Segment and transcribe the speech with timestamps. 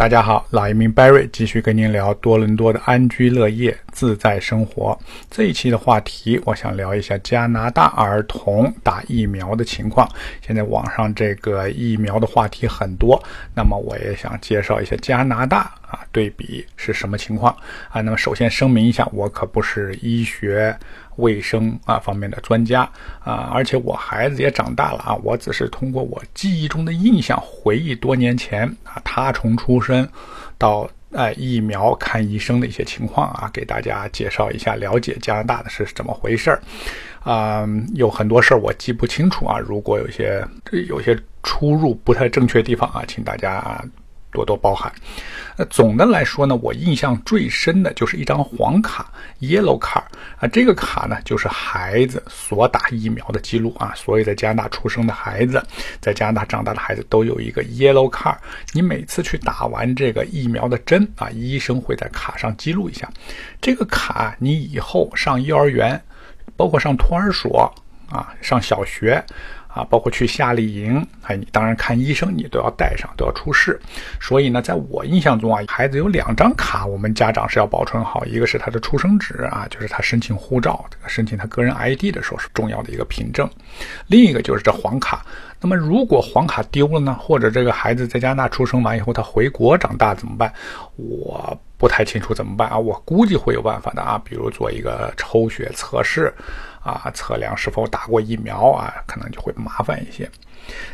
[0.00, 4.98] 大家好，老移民 Barry 继续跟您聊多伦多的安居乐业、自在生活。
[5.30, 10.08] 这一期的话题，我想聊一下加拿大儿童打疫苗的情况。
[10.40, 13.22] 现在网上这个疫苗的话题很多，
[13.54, 17.54] 那么我也想介绍一下加拿大啊，对比是什么情况
[17.90, 18.00] 啊？
[18.00, 20.76] 那么首先声明一下，我可不是医学。
[21.16, 22.90] 卫生啊方面的专家
[23.22, 30.08] 啊，而且我孩子也长大了啊，我只是通过我记忆中的印象回忆多年前啊，他从出生
[30.56, 36.62] 到哎疫苗看医生的一些情况啊，给大家介绍一下，了解加拿大的是怎么回事儿
[37.22, 40.42] 啊，有很多事儿我记不清楚啊，如果有些
[40.88, 43.84] 有些出入不太正确的地方啊，请大家。
[44.32, 44.92] 多多包涵。
[45.56, 50.02] 那总的来说呢，我印象最深的就是一张黄卡 （yellow card）
[50.38, 53.92] 啊，这个卡呢就是孩子所打疫苗的记录啊。
[53.94, 55.62] 所有在加拿大出生的孩子，
[56.00, 58.36] 在加拿大长大的孩子都有一个 yellow card。
[58.72, 63.10] 你每次去打完这个疫苗的针啊，医生会在卡上记录一下。
[63.60, 66.00] 这个卡你以后上幼儿园，
[66.56, 67.72] 包括上托儿所
[68.08, 69.22] 啊，上小学。
[69.72, 73.80] 啊，包括去夏令营，哎，你当然看医生，你都要带上，都要出示。
[74.20, 83.46] 所以呢，在我印象中啊，孩子有两张卡，我们家长是要保存好，一个是他的出生纸啊，就是他申请护照、申请他个人 ID 的时候是重要的一个凭证；
[84.08, 85.24] 另一个就是这黄卡。
[85.62, 90.52] 那么如果黄卡丢了呢，或者这个孩子在加拿大出生完以后他回国长大怎么办？
[90.96, 96.32] 我不太清楚怎么办啊，我估计会有办法的啊，比如做一个抽血测试。
[96.82, 100.28] 啊，测量是否打过疫苗啊，可能就会麻烦一些。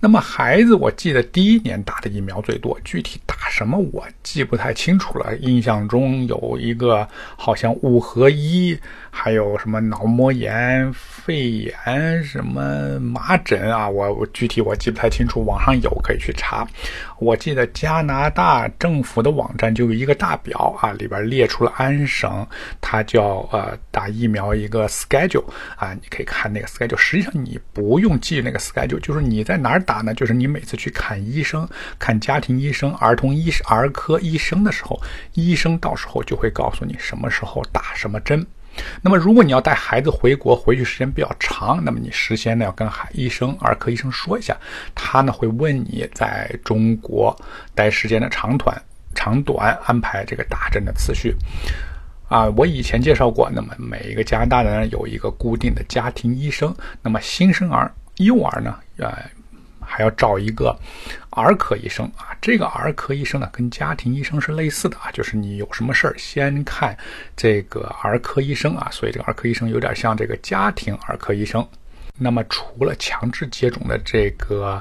[0.00, 5.36] 那么孩子，我记得第一年打的疫苗最多，具体打什么我记不太清楚了。
[5.36, 8.76] 印象中有一个好像五合一，
[9.10, 16.66] 还有什么脑膜炎、肺炎、什么麻疹啊，我我具体我记不太清楚，网上有可以去查。
[17.18, 22.44] 我记得加拿大政府的网站就有一个大表啊，里边列出了安省，
[22.80, 25.44] 它叫呃打疫苗一个 schedule
[25.76, 26.96] 啊，你可以看那个 schedule。
[26.96, 30.14] 实际上你不用记那个 schedule，就是你在哪儿打呢？
[30.14, 35.00] 就是你每次去看医生、看家庭医生、儿童医生儿科医生的时候，
[35.34, 38.46] 医生到时候就会告诉你什么时候打什么针。
[39.02, 44.56] 那么，如果你要带孩子回国，回去时间比较长，那么你事先呢要跟孩医生、儿科医生说一下，
[44.94, 47.36] 他呢会问你在中国
[47.74, 48.80] 待时间的长短、
[49.12, 51.34] 长短，安排这个打针的次序。
[52.30, 59.12] 啊，我以前介绍过，那么每一个加拿大人有一个固定的家庭医生，那么新生儿、幼儿呢，呃。
[59.92, 60.78] 还要找一个
[61.30, 66.96] 儿科医生啊，这个儿科医生呢跟家庭医生是类似的啊，就是你有什么事儿先看
[67.36, 71.66] 这个儿科医生啊，所以这个儿科医生有点像这个家庭儿科医生。
[72.16, 74.80] 那么除了强制接种的这个。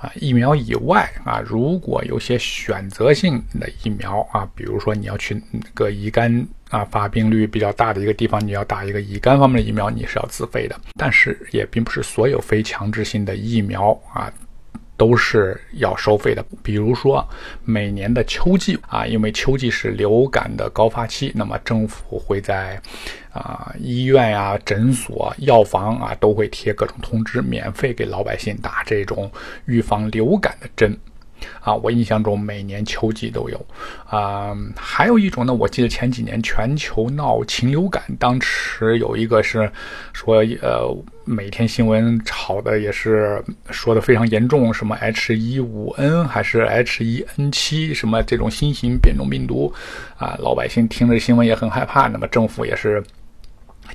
[0.00, 5.38] 啊，疫苗以外啊，如果有些选择性的疫苗啊，比如说你要去
[5.74, 10.80] 个乙肝啊发病率比较大的一个地方，你要打一个乙肝方面的疫苗，你是要自费的。
[10.96, 14.32] 但是也并不是所有非强制性的疫苗啊。
[15.00, 17.26] 都是要收费的，比如说
[17.64, 22.78] 每年的秋季啊，因为秋季是流感的高发期，那么政府会在
[23.32, 29.32] 啊医院呀、诊所、药房啊都会贴各种通知，免费给老百姓打这种
[29.64, 30.94] 预防流感的针。
[31.60, 33.66] 啊，我印象中每年秋季都有，
[34.06, 39.70] 啊，还有一种呢，我记得前几年全球闹禽流感，当时有一个是
[40.12, 49.72] 说，呃，每天新闻炒的也是说的非常严重，什么 H1N5 还是 H1N7 什么这种新型变种病毒，
[50.16, 53.02] 啊，老百姓听着新闻也很害怕，那么政府也是。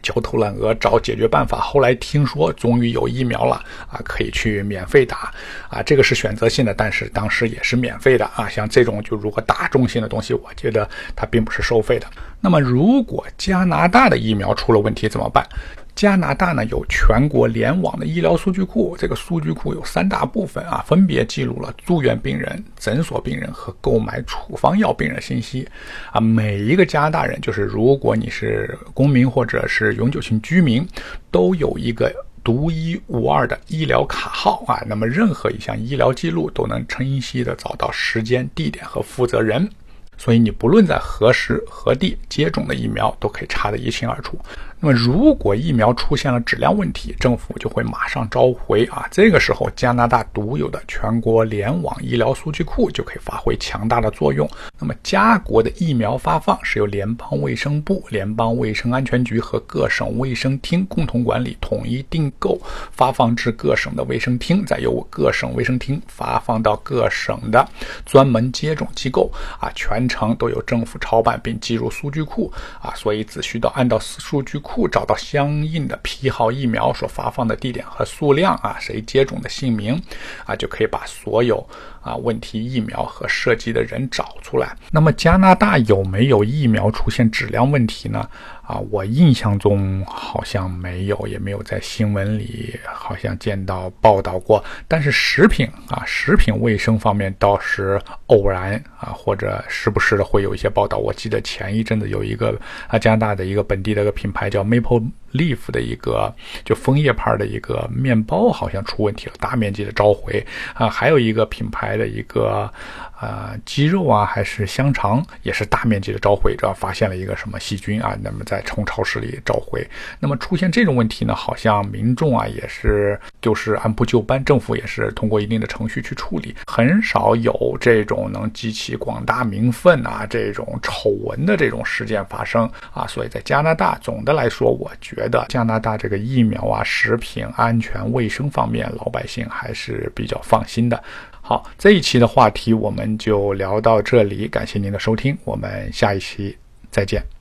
[0.02, 3.56] 焦头烂额找解决办法，后来听说终于有疫苗了
[3.88, 5.34] 啊，可以去免费打
[5.70, 8.48] 啊，这个是选择性的，但是当时也是免费的啊。
[8.50, 12.08] 像这种就如果大众性的东西，我觉得它并不是收费的。
[12.40, 15.48] 那么如果加拿大的疫苗出了问题怎么办？
[15.96, 25.66] 加拿大呢有全国联网的医疗数据库，这个数据库有三大部分啊，分别记录了住院病人、诊所病人和购买处方药病人信息
[26.12, 26.20] 啊。
[26.20, 30.86] 每一个加拿大人，就是如果你是公民或者是永久性居民，
[31.32, 32.14] 都有一个
[32.44, 34.84] 独一无二的医疗卡号啊。
[34.86, 39.70] 那么任何一项医疗记录都能清晰的找到时间、地点和负责人。
[40.18, 44.40] 所以你不论在何时何地接种的疫苗，都可以查得一清二楚。
[44.86, 49.08] 那么如果疫苗出现了质量问题，政府就会马上召回啊。
[49.10, 54.48] 这个时候，加拿大独有的全国联网医疗数据库就可以发挥强大的作用。
[54.78, 62.62] 那么，加国的疫苗发放是由联邦卫生部、联邦卫生安全局和各省卫生厅共同管理，统一订购、
[62.92, 67.68] 发放至各省的卫生厅，再由各省卫生厅发放到各省的
[68.06, 80.00] 专门接种机构啊，全程都由政府操办并记入数据库啊，所以只需要按照数据库不找到相应的批号疫苗所发放的地点和数量啊，谁接种的姓名
[80.46, 81.66] 啊，就可以把所有。
[82.02, 84.78] 啊，问题疫苗和涉及的人找出来。
[84.92, 88.30] 那么加拿大有没有疫苗出现质量问题呢？
[88.68, 94.64] 啊，我印象中好像没有，也没有在新闻里好像见到报道过。
[94.88, 100.98] 但是食品啊，食品卫生方面倒是偶然啊，或者时不时的会有一些报道。
[100.98, 105.10] 我记得前一阵子有一个啊，加拿大的一个本地的一个品牌叫 Maple。
[105.36, 106.34] Leaf 的一个
[106.64, 112.72] 就枫叶牌的一个面包好像出问题了，大面积的召回啊，还有一个品牌的一个
[113.20, 119.86] 呃鸡肉啊，还是香肠也是大面积的召回，这发现了一个什么细菌啊，那么在从超市里召回，
[120.20, 141.04] 那么出现这种问题呢，好像民众啊也是就是按部就班，政府也是通过一定的程序去处理，很少有这种能激起广大民愤啊这种丑闻的这种事件发生啊，所以在加拿大总的来说，我觉觉得加拿大这个疫苗啊、食品安全卫生方面，老百姓还是比较放心的。
[141.42, 146.56] 好，这一期的话题我们就聊到这里，感谢您的收听，我们下一期
[146.92, 147.35] 再见。